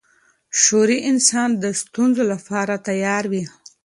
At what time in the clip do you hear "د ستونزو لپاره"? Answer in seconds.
1.63-2.73